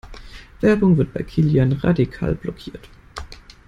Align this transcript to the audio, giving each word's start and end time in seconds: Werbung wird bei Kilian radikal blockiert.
Werbung 0.61 0.97
wird 0.97 1.13
bei 1.13 1.21
Kilian 1.21 1.73
radikal 1.73 2.33
blockiert. 2.33 2.89